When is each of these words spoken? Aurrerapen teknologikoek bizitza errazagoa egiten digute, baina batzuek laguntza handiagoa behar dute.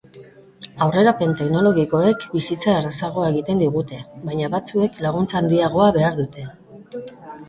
Aurrerapen 0.83 1.33
teknologikoek 1.41 2.23
bizitza 2.31 2.73
errazagoa 2.77 3.27
egiten 3.33 3.61
digute, 3.63 3.99
baina 4.31 4.49
batzuek 4.55 4.97
laguntza 5.07 5.37
handiagoa 5.41 5.91
behar 5.99 6.17
dute. 6.23 6.47